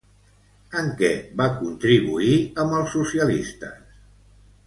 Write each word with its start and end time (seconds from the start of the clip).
En 0.79 0.87
què 1.01 1.09
va 1.41 1.47
contribuir 1.59 2.33
amb 2.63 2.75
els 2.79 2.91
socialistes? 2.97 3.95